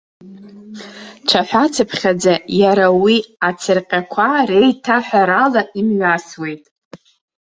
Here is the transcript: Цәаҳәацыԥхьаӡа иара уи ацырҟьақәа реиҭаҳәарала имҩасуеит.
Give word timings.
Цәаҳәацыԥхьаӡа 1.27 2.33
иара 2.61 2.87
уи 3.03 3.17
ацырҟьақәа 3.47 4.27
реиҭаҳәарала 4.49 5.61
имҩасуеит. 5.79 6.63